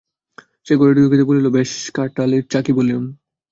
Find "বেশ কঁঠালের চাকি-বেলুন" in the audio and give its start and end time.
1.57-3.05